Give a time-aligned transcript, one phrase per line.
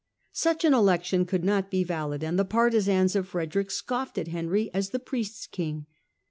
[0.33, 4.71] Such an election could not be valid, and the partisans of Frederick scoffed at Henry
[4.73, 5.85] as the priest's king.